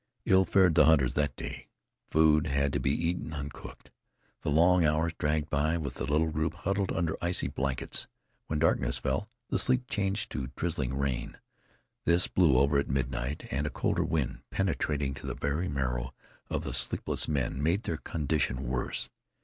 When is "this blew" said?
12.05-12.57